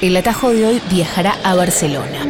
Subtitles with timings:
[0.00, 2.24] El atajo de hoy viajará a Barcelona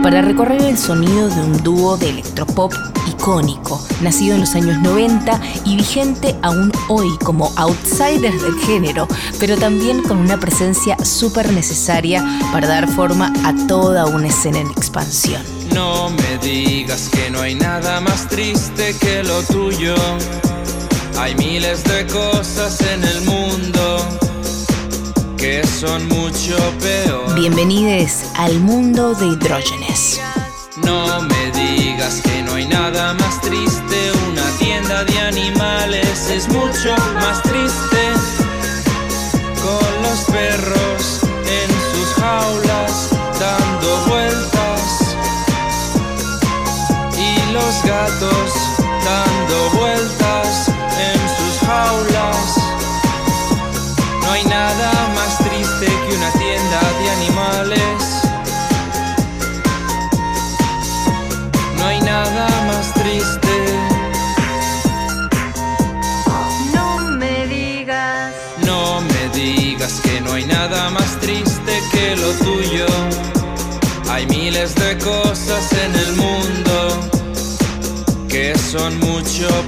[0.00, 2.72] para recorrer el sonido de un dúo de electropop
[3.08, 9.08] icónico, nacido en los años 90 y vigente aún hoy como outsiders del género,
[9.40, 14.70] pero también con una presencia súper necesaria para dar forma a toda una escena en
[14.70, 15.42] expansión.
[15.74, 19.96] No me digas que no hay nada más triste que lo tuyo.
[21.18, 24.21] Hay miles de cosas en el mundo
[25.42, 27.34] que son mucho peor.
[27.34, 30.20] Bienvenidos al mundo de hidrógenes.
[30.84, 34.12] No me digas que no hay nada más triste.
[34.30, 38.02] Una tienda de animales es mucho más triste.
[39.60, 40.91] Con los perros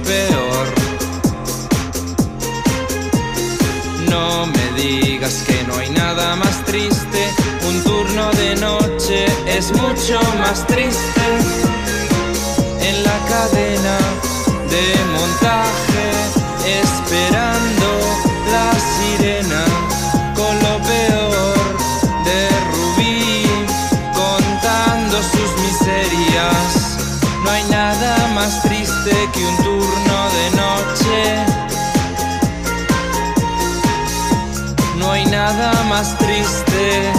[0.03, 0.65] peor.
[4.09, 7.21] No me digas que no hay nada más triste.
[7.67, 11.25] Un turno de noche es mucho más triste.
[12.81, 13.97] En la cadena
[14.73, 14.85] de
[15.17, 16.05] montaje,
[16.81, 17.87] esperando
[18.51, 19.63] la sirena
[20.35, 21.55] con lo peor
[22.27, 22.39] de
[22.71, 23.45] Rubí,
[24.13, 26.97] contando sus miserias.
[27.43, 29.64] No hay nada más triste que un
[35.95, 37.13] más triste.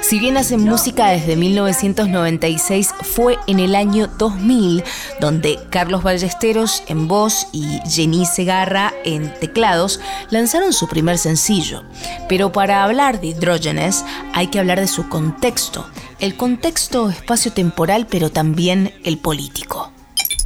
[0.00, 4.82] Si bien hacen música desde 1996, fue en el año 2000
[5.20, 10.00] donde Carlos Ballesteros en voz y Jenny Segarra en teclados
[10.30, 11.82] lanzaron su primer sencillo.
[12.26, 14.02] Pero para hablar de Hidrógenes
[14.32, 15.86] hay que hablar de su contexto.
[16.20, 19.92] El contexto espacio-temporal, pero también el político.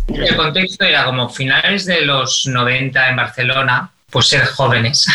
[0.09, 5.06] El contexto era como finales de los 90 en Barcelona, pues ser jóvenes.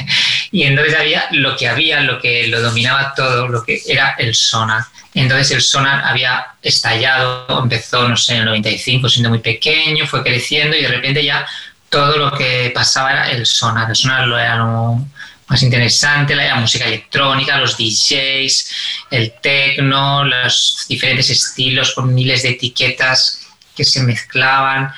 [0.52, 4.34] y entonces había lo que había, lo que lo dominaba todo, lo que era el
[4.34, 4.84] sonar.
[5.12, 10.22] Entonces el sonar había estallado, empezó, no sé, en el 95, siendo muy pequeño, fue
[10.22, 11.46] creciendo y de repente ya
[11.88, 13.88] todo lo que pasaba era el sonar.
[13.90, 15.04] El sonar lo era lo
[15.46, 18.70] más interesante, la música electrónica, los DJs,
[19.10, 23.43] el techno, los diferentes estilos con miles de etiquetas
[23.76, 24.92] que se mezclaban.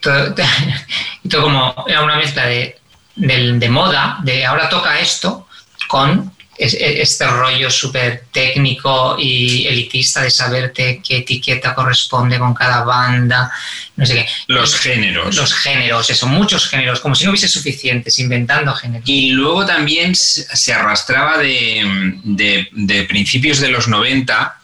[0.00, 0.34] Todo,
[1.22, 2.78] y todo como era una mezcla de,
[3.16, 5.46] de, de moda, de ahora toca esto,
[5.88, 12.82] con es- este rollo súper técnico y elitista de saberte qué etiqueta corresponde con cada
[12.84, 13.50] banda,
[13.96, 14.28] no sé qué.
[14.48, 15.34] Los géneros.
[15.36, 19.08] Los géneros, eso, muchos géneros, como si no hubiese suficientes, inventando géneros.
[19.08, 24.58] Y luego también se arrastraba de, de- de principios de los 90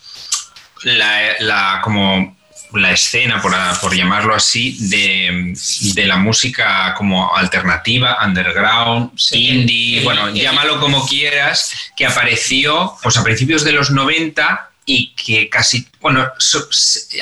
[0.84, 2.37] la, la- como
[2.74, 5.54] la escena, por, por llamarlo así, de,
[5.94, 13.16] de la música como alternativa, underground, Sí, indie, bueno, llámalo como quieras, que apareció pues
[13.16, 16.26] a principios de los 90 y que casi, bueno,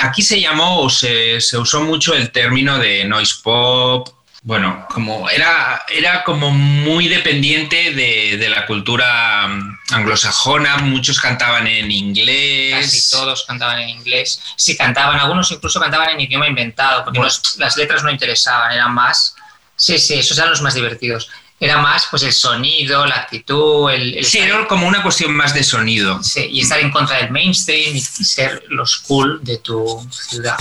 [0.01, 4.09] aquí se llamó o se, se usó mucho el término de noise pop,
[4.47, 11.67] bueno, como era, era como muy dependiente de, de la cultura mm, anglosajona, muchos cantaban
[11.67, 12.77] en inglés.
[12.87, 14.41] Casi todos cantaban en inglés.
[14.55, 17.29] Si cantaban, algunos incluso cantaban en idioma inventado, porque Bueno.
[17.35, 19.35] los- las letras no interesaban, eran más.
[19.75, 21.29] Sí, sí, esos eran los más divertidos.
[21.59, 25.55] Era más pues el sonido, la actitud, el, el Sí, era como una cuestión más
[25.55, 26.23] de sonido.
[26.23, 30.57] sí, y estar en contra del mainstream y ser los cool de tu ciudad.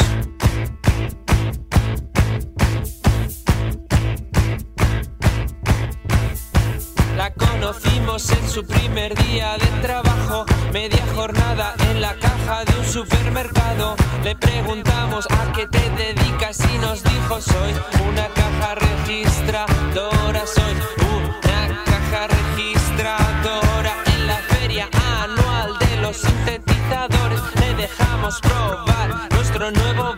[8.16, 13.98] En su primer día de trabajo, media jornada en la caja de un supermercado.
[14.24, 17.74] Le preguntamos a qué te dedicas y nos dijo soy
[18.08, 20.76] una caja registradora, soy
[21.14, 24.88] una caja registradora en la feria
[25.22, 27.42] anual de los sintetizadores.
[27.60, 30.16] Le dejamos probar nuestro nuevo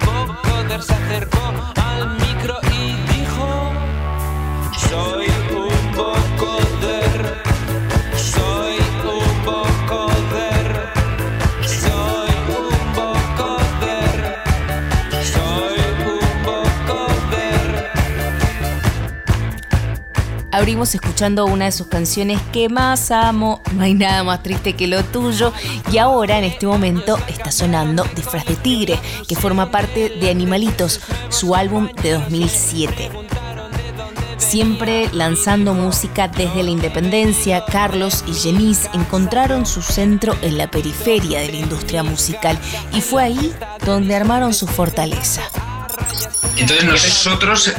[20.68, 24.86] Abrimos escuchando una de sus canciones que más amo, No hay nada más triste que
[24.86, 25.54] lo tuyo,
[25.94, 29.00] y ahora en este momento está sonando Disfraz de Tigre,
[29.30, 31.00] que forma parte de Animalitos,
[31.30, 33.12] su álbum de 2007.
[34.36, 41.40] Siempre lanzando música desde la independencia, Carlos y Jenice encontraron su centro en la periferia
[41.40, 42.60] de la industria musical
[42.92, 43.54] y fue ahí
[43.86, 45.44] donde armaron su fortaleza.
[46.58, 47.74] Entonces nosotros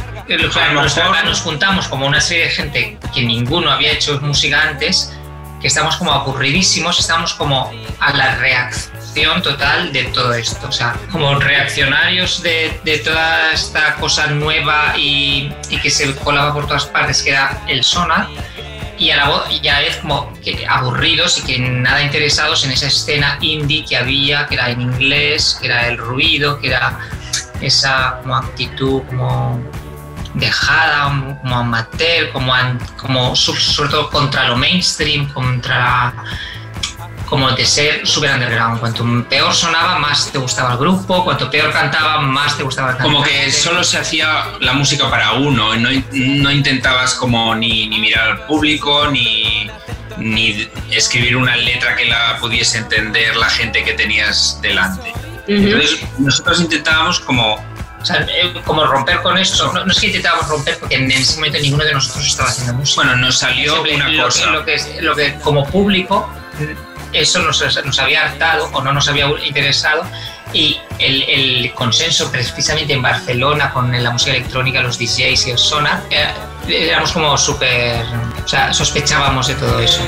[1.24, 5.12] nos juntamos como una serie de gente que ninguno había hecho música antes,
[5.60, 10.94] que estamos como aburridísimos, estamos como a la reacción total de todo esto, o sea,
[11.10, 16.86] como reaccionarios de, de toda esta cosa nueva y, y, que se colaba por todas
[16.86, 18.28] partes, que era el sonar,
[18.98, 22.88] y a la voz ya es como que aburridos y que nada interesados en esa
[22.88, 26.98] escena indie que había, que era en inglés, que era el ruido, que era
[27.60, 29.62] esa como actitud como
[30.38, 32.52] dejada, como amateur, como,
[32.96, 36.14] como sobre todo contra lo mainstream, contra
[37.28, 38.80] como de ser super underground.
[38.80, 42.96] Cuanto peor sonaba, más te gustaba el grupo, cuanto peor cantaba, más te gustaba el
[42.96, 43.14] cantante.
[43.14, 47.98] Como que solo se hacía la música para uno, no, no intentabas como ni, ni
[47.98, 49.70] mirar al público, ni,
[50.16, 55.12] ni escribir una letra que la pudiese entender la gente que tenías delante.
[55.46, 57.58] Entonces nosotros intentábamos como
[58.00, 59.72] o sea, eh, como romper con eso.
[59.72, 63.02] No, es que intentábamos romper porque en ese momento ninguno de nosotros estaba haciendo música.
[63.02, 64.44] Bueno, nos salió una lo cosa.
[64.44, 66.28] Que, lo, que, lo que como público
[67.12, 70.04] eso nos, nos, había hartado o no nos había interesado
[70.52, 75.58] y el, el, consenso precisamente en Barcelona con la música electrónica, los DJs y el
[75.58, 76.28] sonar, eh,
[76.68, 78.04] éramos como súper,
[78.44, 80.00] o sea, sospechábamos de todo eso.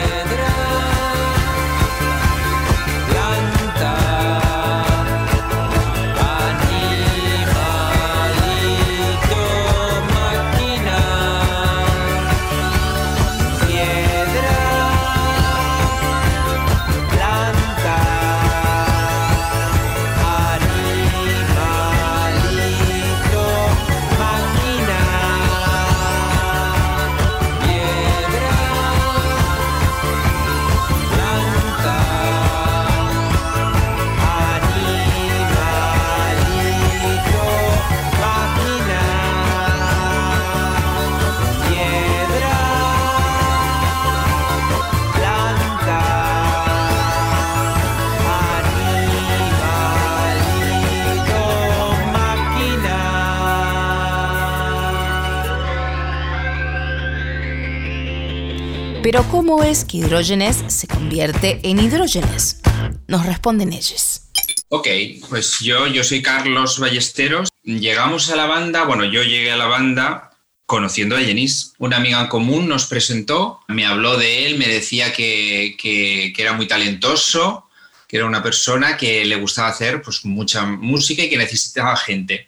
[59.10, 62.60] Pero ¿cómo es que hidrógenes se convierte en hidrógenes?
[63.08, 64.20] Nos responden ellos.
[64.68, 64.86] Ok,
[65.28, 67.48] pues yo, yo soy Carlos Ballesteros.
[67.64, 70.30] Llegamos a la banda, bueno, yo llegué a la banda
[70.64, 71.72] conociendo a Jenis.
[71.78, 76.40] Una amiga en común nos presentó, me habló de él, me decía que, que, que,
[76.42, 77.66] era muy talentoso,
[78.06, 82.46] que era una persona que le gustaba hacer pues, mucha música y que necesitaba gente.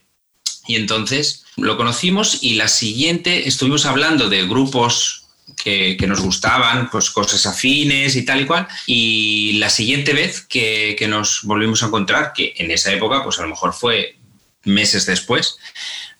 [0.69, 5.22] Y entonces lo conocimos y la siguiente estuvimos hablando de grupos
[5.57, 8.69] que, nos gustaban, pues cosas afines y tal y cual.
[8.87, 13.39] Y la siguiente vez que, que, nos volvimos a encontrar, que en esa época, pues
[13.39, 14.17] a lo mejor fue
[14.65, 15.59] meses después,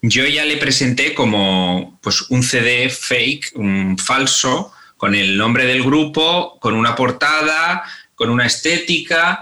[0.03, 5.83] yo ya le presenté como pues un CD fake, un falso, con el nombre del
[5.83, 7.85] grupo, con una portada,
[8.15, 9.41] con una estética,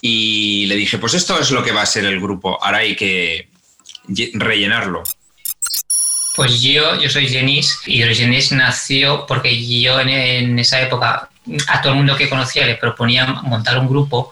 [0.00, 2.96] y le dije, pues esto es lo que va a ser el grupo, ahora hay
[2.96, 3.48] que
[4.34, 5.02] rellenarlo.
[6.38, 11.28] Pues yo, yo soy Jenis y Jenis nació porque yo en, en, esa época
[11.66, 14.30] a todo el mundo que conocía le proponía montar un grupo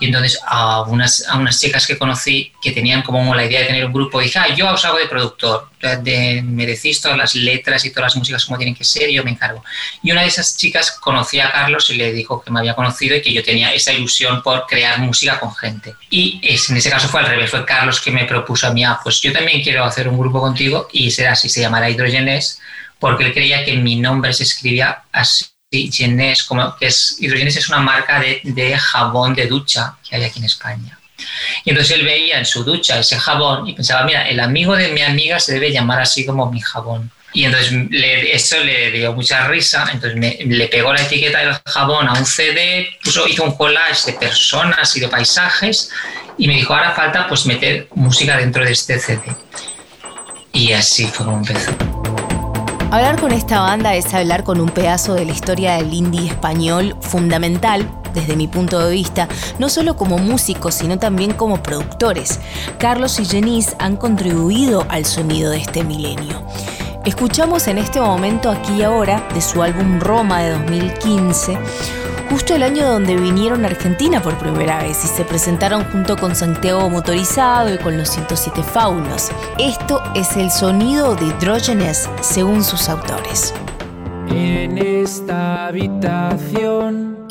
[0.00, 3.66] y entonces a unas, a unas chicas que conocí que tenían como la idea de
[3.66, 5.68] tener un grupo, dije, ah, yo os hago de productor,
[6.02, 9.22] de, me decís todas las letras y todas las músicas como tienen que ser yo
[9.22, 9.62] me encargo.
[10.02, 13.16] Y una de esas chicas conocía a Carlos y le dijo que me había conocido
[13.16, 15.94] y que yo tenía esa ilusión por crear música con gente.
[16.10, 18.82] Y es, en ese caso fue al revés, fue Carlos que me propuso a mí,
[18.84, 22.60] ah, pues yo también quiero hacer un grupo contigo y será así, se llamará Hidrogenes,
[22.98, 25.44] porque él creía que mi nombre se escribía así
[25.78, 30.38] Hidrogenes, como que es, es una marca de, de, jabón de ducha que hay aquí
[30.38, 30.98] en España.
[31.64, 34.88] Y entonces él veía en su ducha ese jabón y pensaba, mira, el amigo de
[34.88, 37.10] mi amiga se debe llamar así como mi jabón.
[37.32, 41.54] Y entonces le, eso le dio mucha risa, entonces me, le pegó la etiqueta del
[41.66, 45.90] jabón a un CD, puso, hizo un collage de personas y de paisajes
[46.38, 49.22] y me dijo, ahora falta pues meter música dentro de este CD.
[50.52, 51.93] Y así fue como empezó.
[52.94, 56.94] Hablar con esta banda es hablar con un pedazo de la historia del indie español
[57.00, 59.26] fundamental, desde mi punto de vista,
[59.58, 62.38] no solo como músicos, sino también como productores.
[62.78, 66.44] Carlos y Jenice han contribuido al sonido de este milenio.
[67.04, 71.58] Escuchamos en este momento aquí y ahora de su álbum Roma de 2015
[72.30, 76.34] justo el año donde vinieron a Argentina por primera vez y se presentaron junto con
[76.34, 79.30] Santiago Motorizado y con los 107 Faunos.
[79.58, 83.54] Esto es el sonido de Hidrógenes según sus autores.
[84.28, 87.26] En esta habitación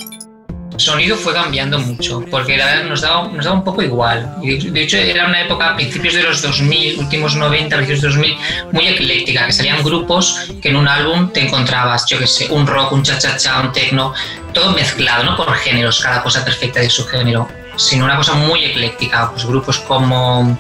[0.77, 4.36] sonido fue cambiando mucho, porque la verdad nos daba, nos daba un poco igual.
[4.42, 8.38] De hecho, era una época, a principios de los 2000, últimos 90, principios de 2000,
[8.72, 12.65] muy ecléctica, que salían grupos que en un álbum te encontrabas, yo qué sé, un
[12.68, 14.13] rock, un cha-cha-cha, un techno,
[14.53, 18.63] todo mezclado, no por géneros, cada cosa perfecta de su género, sino una cosa muy
[18.65, 19.32] ecléctica.
[19.32, 20.58] Pues grupos como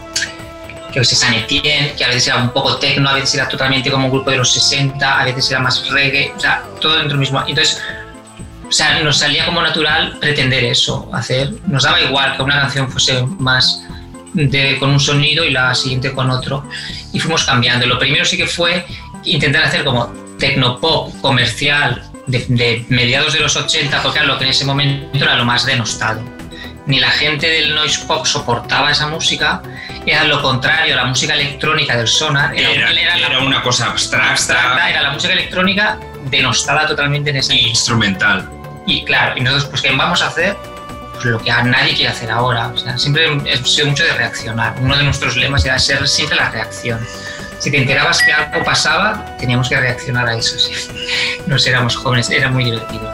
[0.93, 3.89] que se San Etienne, que a veces era un poco techno, a veces era totalmente
[3.89, 7.17] como un grupo de los 60, a veces era más reggae, o sea, todo dentro
[7.17, 7.43] mismo.
[7.47, 7.81] Entonces,
[8.67, 11.53] o sea, nos salía como natural pretender eso, hacer.
[11.67, 13.83] Nos daba igual que una canción fuese más
[14.33, 16.67] de, con un sonido y la siguiente con otro.
[17.11, 17.85] Y fuimos cambiando.
[17.85, 18.85] Lo primero sí que fue
[19.25, 24.51] intentar hacer como tecnopop comercial de, mediados de los 80, porque era lo que en
[24.51, 26.21] ese momento era lo más denostado.
[26.85, 29.61] Ni la gente del noise pop soportaba esa música,
[30.05, 34.31] era lo contrario, la música electrónica del sonar era, era, una cosa abstracta.
[34.31, 34.89] abstracta.
[34.89, 35.97] Era la música electrónica
[36.29, 38.49] denostada totalmente en ese instrumental.
[38.85, 40.55] Y claro, y nosotros, pues, ¿qué vamos a hacer?
[41.13, 42.67] Pues lo que a nadie quiere hacer ahora.
[42.67, 44.75] O sea, siempre he sido mucho de reaccionar.
[44.81, 46.99] Uno de nuestros lemas era ser siempre la reacción.
[47.59, 50.59] Si te enterabas que algo pasaba, teníamos que reaccionar a eso.
[50.59, 50.73] Sí.
[51.47, 53.11] Nos éramos jóvenes, era muy divertido.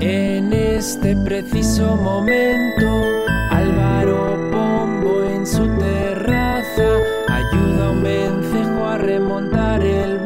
[0.00, 3.02] En este preciso momento,
[3.50, 8.02] Álvaro Pombo en su terraza ayuda a un
[9.18, 10.16] remontar el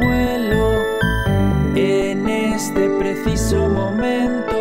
[2.98, 4.56] preciso momento.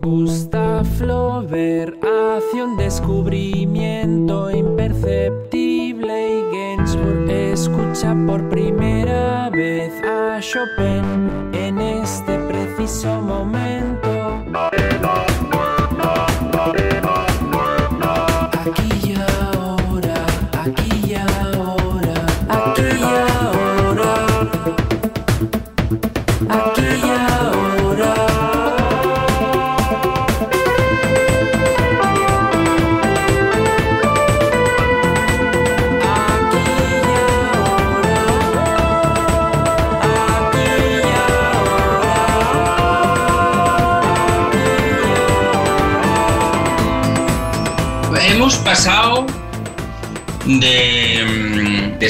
[0.00, 11.80] Gustav Flaubert hace un descubrimiento imperceptible y Gainsbourg escucha por primera vez a Chopin en
[11.80, 14.01] este preciso momento.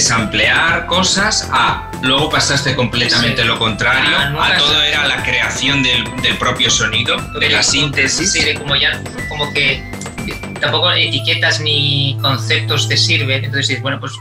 [0.02, 6.02] Desemplear cosas a luego pasaste completamente lo contrario, ah, a todo era la creación del,
[6.40, 8.32] propio sonido, de la síntesis.
[8.32, 9.80] Sí, como ya, como que
[10.60, 14.14] tampoco etiquetas ni conceptos te sirven, entonces dices, bueno, pues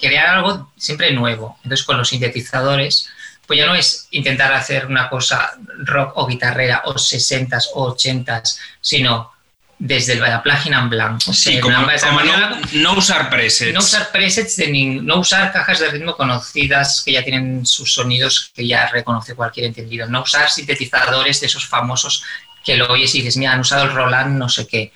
[0.00, 1.56] crear algo siempre nuevo.
[1.62, 3.08] Entonces con los sintetizadores,
[3.46, 5.52] pues ya no es intentar hacer una cosa
[5.84, 9.30] rock o guitarrera o 60s o 80s, sino
[9.78, 11.32] desde la página en blanco.
[11.32, 11.76] Sí, como,
[12.72, 13.72] no, usar presets.
[13.72, 14.68] No usar presets, de
[15.02, 19.66] no usar cajas de ritmo conocidas que ya tienen sus sonidos que ya reconoce cualquier
[19.66, 20.08] entendido.
[20.08, 22.24] No usar sintetizadores de esos famosos
[22.64, 24.92] que lo oyes y dices, mira, han usado el Roland no sé qué.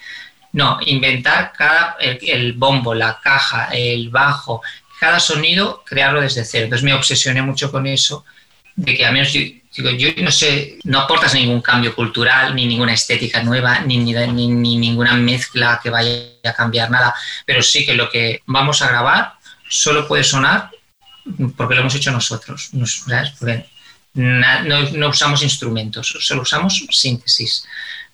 [0.52, 4.62] No, inventar cada, el, bombo, la caja, el bajo,
[5.00, 6.64] cada sonido, crearlo desde cero.
[6.64, 8.24] Entonces me obsesioné mucho con eso,
[8.74, 9.32] de que al menos
[9.74, 14.12] Digo, yo no sé, no aportas ningún cambio cultural, ni ninguna estética nueva, ni, ni,
[14.48, 17.14] ni, ninguna mezcla que vaya a cambiar nada,
[17.46, 19.34] pero sí que lo que vamos a grabar
[19.68, 20.70] solo puede sonar
[21.56, 22.70] porque lo hemos hecho nosotros,
[24.14, 27.64] no, no, usamos instrumentos, solo usamos síntesis.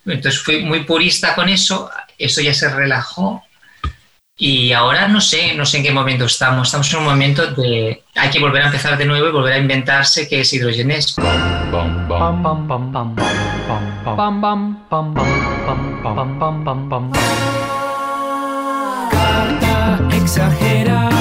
[0.06, 3.42] Entonces fui muy purista con eso, eso ya se relajó
[4.40, 6.68] y ahora no sé, no sé en qué momento estamos.
[6.68, 9.59] Estamos en un momento de hay que volver a empezar de nuevo y volver a
[9.59, 10.52] inventarse qué es
[20.12, 21.17] exagerada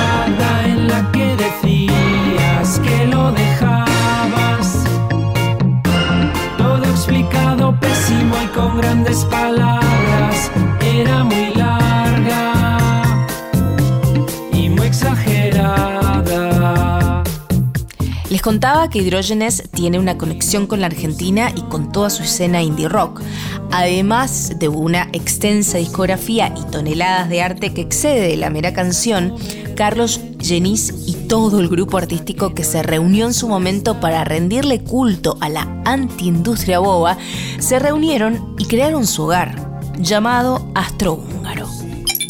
[18.37, 22.61] Les contaba que Hidrógenes tiene una conexión con la Argentina y con toda su escena
[22.61, 23.23] indie rock,
[23.71, 29.33] además de una extensa discografía y toneladas de arte que excede la mera canción.
[29.75, 34.83] Carlos Genís y todo el grupo artístico que se reunió en su momento para rendirle
[34.83, 37.17] culto a la antiindustria boba,
[37.57, 41.36] se reunieron y crearon su hogar, llamado Astrohúngaro.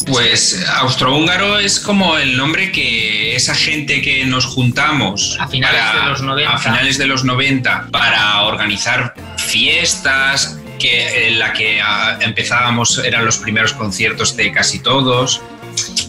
[0.08, 6.04] Pues austrohúngaro es como el nombre que esa gente que nos juntamos a finales, para-
[6.04, 6.52] de, los 90.
[6.52, 13.24] a finales de los 90 para organizar fiestas, que en la que ah, empezábamos, eran
[13.24, 15.40] los primeros conciertos de casi todos,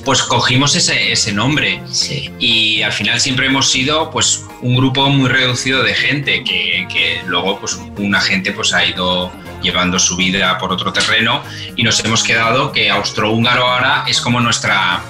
[0.05, 2.31] pues cogimos ese, ese nombre Sí.
[2.39, 7.21] y al final siempre hemos sido pues un grupo muy reducido de gente que, que
[7.25, 11.43] luego pues una gente pues ha ido llevando su vida por otro terreno
[11.75, 15.01] y nos hemos quedado que austrohúngaro ahora es como nuestra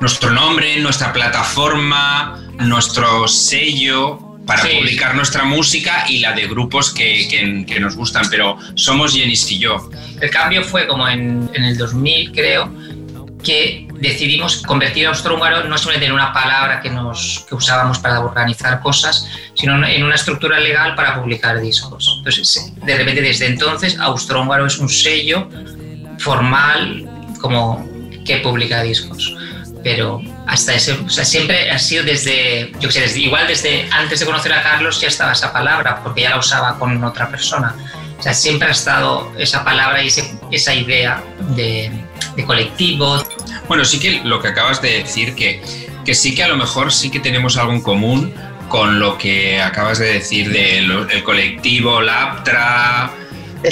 [0.00, 4.76] nuestro nombre, nuestra plataforma, nuestro sello para Sí.
[4.78, 9.50] publicar nuestra música y la de grupos que, que- que nos gustan, pero somos Jenis
[9.52, 9.90] y yo.
[10.20, 12.72] El cambio fue como en, en el 2000, creo,
[13.42, 18.20] que decidimos convertir a austrohúngaro no solamente en una palabra que, nos, que usábamos para
[18.20, 22.16] organizar cosas, sino en una estructura legal para publicar discos.
[22.18, 25.48] Entonces, de repente, desde entonces, austrohúngaro es un sello
[26.18, 27.08] formal
[27.40, 27.86] como
[28.24, 29.36] que publica discos.
[29.82, 33.88] Pero hasta ese, o sea, siempre ha sido desde, yo qué sé, desde, igual desde
[33.90, 37.30] antes de conocer a Carlos ya estaba esa palabra, porque ya la usaba con otra
[37.30, 37.74] persona.
[38.20, 41.22] O sea, siempre ha estado esa palabra y ese- esa idea
[41.56, 41.90] de,
[42.36, 43.24] de colectivo.
[43.66, 45.62] Bueno, sí que lo que acabas de decir, que,
[46.04, 48.34] que sí que a lo mejor sí que tenemos algo en común
[48.68, 53.10] con lo que acabas de decir del colectivo Laptra,
[53.62, 53.68] que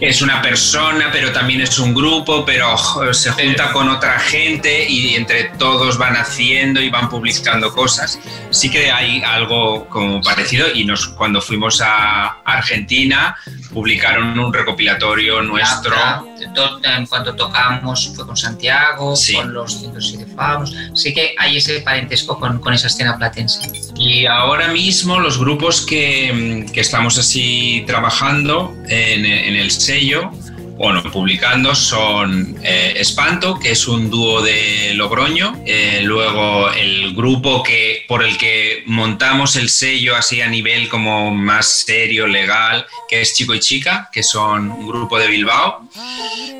[0.00, 2.76] es una persona, pero también es un grupo, pero
[3.12, 8.18] se junta con otra gente y entre todos van haciendo y van publicando cosas.
[8.50, 13.36] Sí que hay algo como parecido y nos, cuando fuimos a Argentina
[13.72, 15.94] publicaron un recopilatorio nuestro.
[16.40, 19.34] En cuanto tocamos fue con Santiago, Sí.
[19.34, 20.74] con los 107 Famos.
[20.94, 23.70] Sí que hay ese parentesco con, con esa escena platense.
[23.96, 30.30] Y ahora mismo los grupos que, que estamos así trabajando en, en el sello,
[30.78, 37.64] bueno, publicando son eh, Espanto, que es un dúo de Logroño, eh, luego el grupo
[37.64, 43.22] que, por el que montamos el sello así a nivel como más serio, legal, que
[43.22, 45.88] es Chico y Chica, que son un grupo de Bilbao,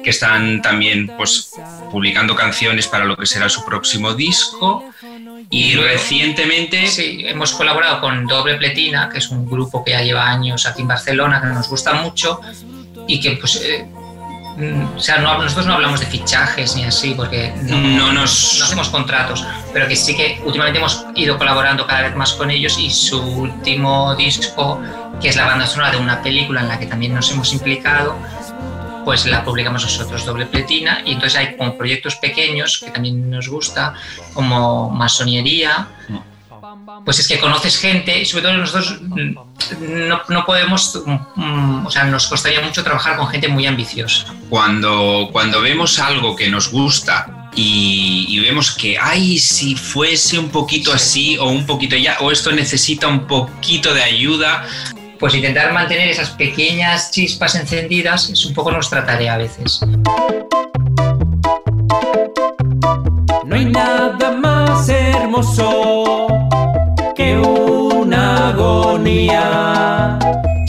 [0.02, 1.52] que están también pues
[1.92, 4.84] publicando canciones para lo que será su próximo disco.
[5.50, 10.28] Y recientemente Sí, hemos colaborado con Doble Pletina, que es un grupo que ya lleva
[10.28, 12.40] años aquí en Barcelona, que nos gusta mucho
[13.06, 13.56] y que pues...
[13.62, 13.86] eh,
[14.96, 18.56] o sea, no- nosotros no hablamos de fichajes ni así, porque no, no nos...
[18.58, 22.50] no hacemos contratos, pero que sí que últimamente hemos ido colaborando cada vez más con
[22.50, 24.80] ellos y su último disco,
[25.20, 28.16] que es la banda sonora de una película en la que también nos hemos implicado,
[29.04, 33.48] pues la publicamos nosotros, Doble Pletina, y entonces hay como proyectos pequeños que también nos
[33.48, 33.94] gusta,
[34.34, 35.86] como Masonería,
[37.04, 41.02] pues es que conoces gente y sobre todo nosotros no, no podemos,
[41.36, 44.34] mm, o sea, nos costaría mucho trabajar con gente muy ambiciosa.
[44.48, 50.50] cuando, cuando vemos algo que nos gusta y, y vemos que, ay, si fuese un
[50.50, 54.66] poquito así o un poquito ya, o esto necesita un poquito de ayuda,
[55.18, 59.80] Pues intentar mantener esas pequeñas chispas encendidas es un poco nuestra tarea a veces.
[63.48, 66.26] No hay nada más hermoso
[67.16, 70.18] que una agonía.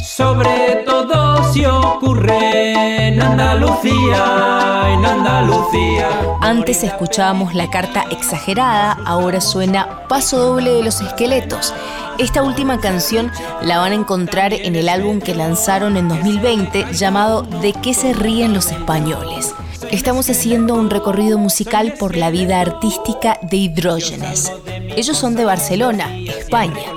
[0.01, 6.07] Sobre todo si ocurre en Andalucía, en Andalucía.
[6.39, 11.73] Antes escuchábamos la carta exagerada, ahora suena Paso doble de los esqueletos.
[12.17, 13.29] Esta última canción
[13.61, 18.13] la van a encontrar en el álbum que lanzaron en 2020 llamado ¿De qué se
[18.13, 19.53] ríen los españoles?
[19.91, 24.51] Estamos haciendo un recorrido musical por la vida artística de Hidrógenes.
[24.95, 26.93] Ellos son de Barcelona, España.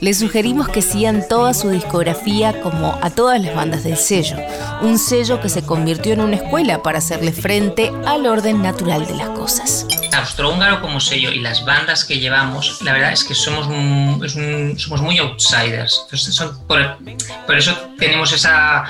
[0.00, 4.36] Les sugerimos que sigan toda su discografía como a todas las bandas del sello,
[4.82, 9.14] un sello que se convirtió en una escuela para hacerle frente al orden natural de
[9.14, 9.86] las cosas.
[10.14, 14.34] Austrohúngaro como sello y las bandas que llevamos, la verdad es que somos, un- es
[14.34, 16.02] un- somos muy outsiders.
[16.04, 16.98] Entonces, son- por,
[17.46, 18.84] por eso tenemos esa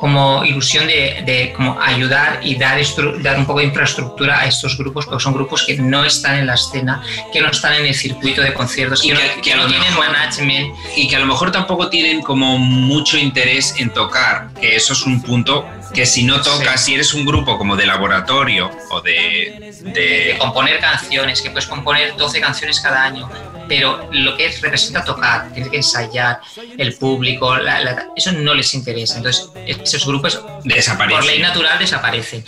[0.00, 4.46] como ilusión de, de como ayudar y dar, estru- dar un poco de infraestructura a
[4.46, 7.86] estos grupos, porque son grupos que no están en la escena, que no están en
[7.86, 10.06] el circuito de conciertos, Y que, no- que- que que a no lo tienen mejor-
[10.12, 10.74] management.
[10.96, 15.02] y que a lo mejor tampoco tienen como mucho interés en tocar, que eso es
[15.02, 19.12] un punto que si no tocas, si eres un grupo como de laboratorio o de...
[19.12, 23.28] de de componer canciones, que puedes componer 12 canciones cada año,
[23.68, 26.40] pero lo que es, representa tocar, tienes que ensayar,
[26.76, 29.16] el público, la- la- eso no les interesa.
[29.16, 31.26] Entonces, esos grupos por desaparecen.
[31.26, 32.44] ley natural desaparecen.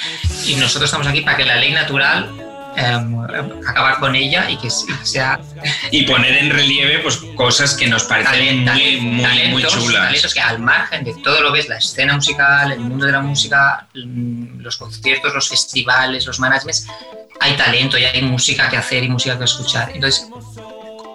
[0.46, 2.30] Y nosotros estamos aquí para que la ley natural
[2.76, 3.20] em,
[3.66, 5.40] acabar con ella y que, sea...
[5.90, 10.06] Y poner en relieve pues, cosas que nos parecen muy, muy, muy chulas.
[10.06, 13.12] Talentos que al margen de todo lo que es la escena musical, el mundo de
[13.12, 16.86] la música, mm, los conciertos, los festivales, los managements,
[17.40, 19.90] hay talento y hay música que hacer y música que escuchar.
[19.94, 20.28] Entonces,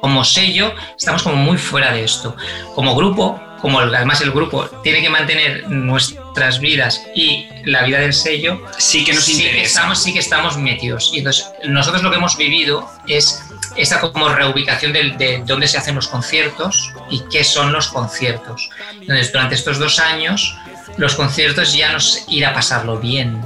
[0.01, 2.35] como sello, estamos como muy fuera de esto.
[2.73, 8.13] Como grupo, como además el grupo tiene que mantener nuestras vidas y la vida del
[8.13, 9.63] sello, sí que nos interesa.
[9.63, 11.09] estamos, sí que estamos metidos.
[11.11, 13.41] Y entonces, nosotros lo que hemos vivido es
[13.75, 18.69] esta como reubicación de, de dónde se hacen los conciertos y qué son los conciertos.
[19.01, 20.55] Entonces, durante estos dos años,
[20.97, 23.41] los conciertos ya nos ir a pasarlo bien,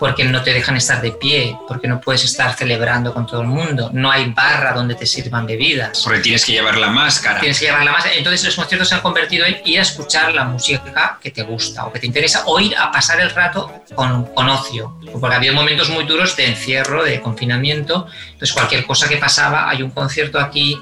[0.00, 3.48] porque no te dejan estar de pie, porque no puedes estar celebrando con todo el
[3.48, 6.00] mundo, no hay barra donde te sirvan bebidas.
[6.02, 7.38] Porque tienes que llevar la máscara.
[7.38, 8.16] Tienes que llevar la máscara.
[8.16, 11.84] Entonces los conciertos se han convertido en ir a escuchar la música que te gusta
[11.84, 14.98] o que te interesa o ir a pasar el rato con, con ocio.
[15.20, 18.06] Porque había momentos muy duros de encierro, de confinamiento.
[18.24, 20.78] Entonces cualquier cosa que pasaba, hay un concierto aquí,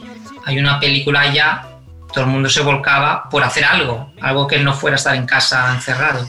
[0.47, 1.67] hay una película allá,
[2.15, 5.75] todo el mundo se volcaba por hacer algo, algo que no fuera estar en casa
[5.75, 6.29] encerrado.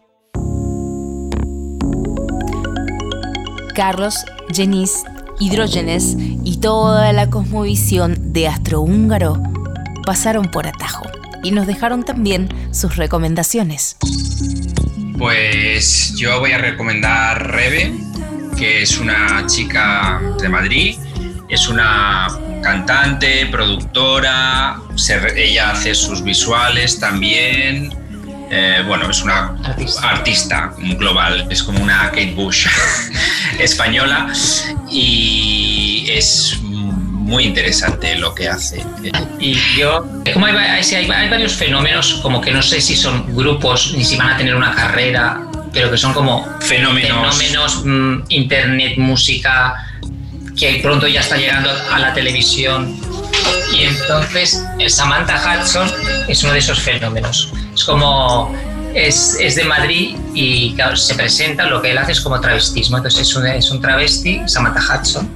[3.79, 5.05] Carlos, Jenis,
[5.39, 9.41] Hidrógenes y toda la cosmovisión de Astrohúngaro
[10.05, 11.09] pasaron por atajo
[11.43, 13.95] y nos dejaron también sus recomendaciones.
[15.17, 17.93] Pues yo voy a recomendar Rebe,
[18.57, 20.97] que es una chica de Madrid,
[21.47, 22.27] es una
[22.61, 24.81] cantante, productora,
[25.37, 27.93] ella hace sus visuales también,
[28.51, 29.55] eh, bueno, es una
[30.01, 30.73] artista.
[30.97, 32.67] global, es como una Kate Bush
[33.59, 34.31] española
[34.89, 36.57] y es
[37.29, 38.83] muy interesante lo que hace.
[39.39, 44.03] Y yo, como hay, hay, varios fenómenos, como que no sé si son grupos ni
[44.03, 45.41] si van a tener una carrera,
[45.71, 49.75] pero que son como fenómenos, fenómenos mm, internet, música,
[50.57, 52.99] que pronto ya está llegando a la televisión.
[53.71, 55.89] Y entonces Samantha Hudson
[56.27, 57.53] es uno de esos fenómenos.
[57.73, 58.55] Es como
[58.93, 62.97] es, es, de Madrid y se presenta, lo que él hace es como travestismo.
[62.97, 65.29] Entonces es un, es un travesti, Samantha Hudson,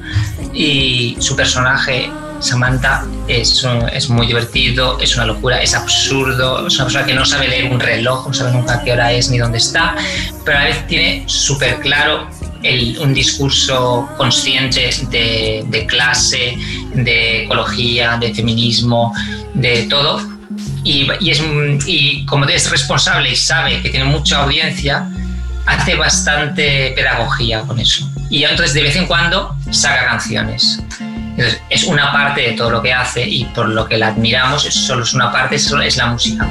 [0.54, 6.86] y su personaje, Samantha, es, es muy divertido, es una locura, es absurdo, es una
[6.86, 9.58] persona que no sabe leer un reloj, no sabe nunca qué hora es ni dónde
[9.58, 9.96] está,
[10.44, 12.28] pero a la vez tiene súper claro
[12.64, 16.58] el, un discurso consciente de, de clase,
[16.94, 19.14] de ecología, de feminismo,
[19.54, 20.33] de todo
[20.84, 21.42] y, es,
[21.88, 25.08] y como es responsable y sabe que tiene mucha audiencia,
[25.66, 28.10] hace bastante pedagogía con eso.
[28.30, 30.82] Y entonces de vez en cuando saca canciones.
[31.70, 35.04] Es una parte de todo lo que hace y por lo que la admiramos, solo
[35.04, 36.48] es una parte, solo es la música.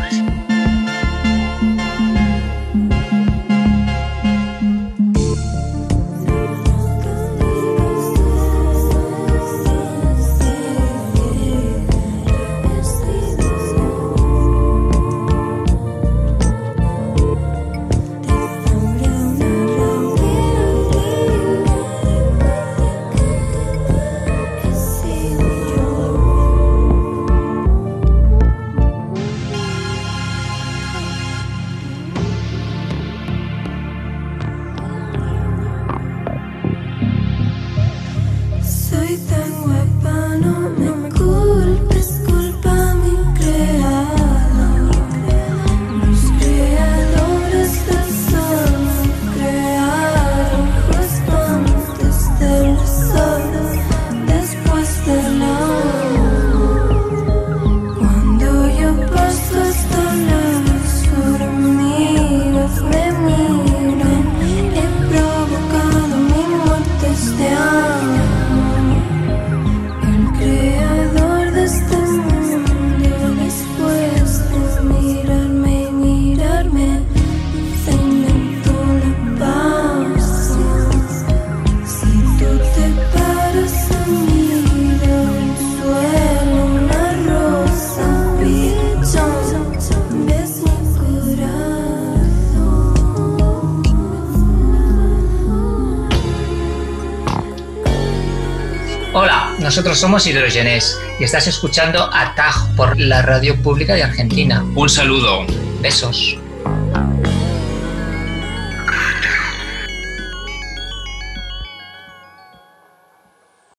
[99.72, 104.62] Nosotros somos Hidrogenes y estás escuchando Ataj por la radio pública de Argentina.
[104.74, 105.46] Un saludo.
[105.80, 106.41] Besos.